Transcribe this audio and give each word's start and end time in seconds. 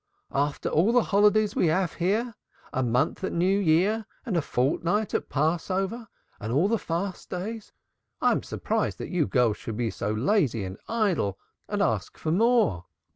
After 0.33 0.67
all 0.67 0.91
the 0.93 1.03
holidays 1.03 1.55
we 1.55 1.67
have 1.67 1.93
here, 1.93 2.33
a 2.73 2.81
month 2.81 3.23
at 3.23 3.31
New 3.31 3.59
Year 3.59 4.07
and 4.25 4.35
a 4.35 4.41
fortnight 4.41 5.13
at 5.13 5.29
Passover, 5.29 6.07
and 6.39 6.51
all 6.51 6.67
the 6.67 6.79
fast 6.79 7.29
days! 7.29 7.71
I 8.19 8.31
am 8.31 8.41
surprised 8.41 8.97
that 8.97 9.09
you 9.11 9.27
girls 9.27 9.57
should 9.57 9.77
be 9.77 9.91
so 9.91 10.09
lazy 10.11 10.63
and 10.63 10.79
idle 10.87 11.37
and 11.69 11.83
ask 11.83 12.17
for 12.17 12.31
more. 12.31 12.85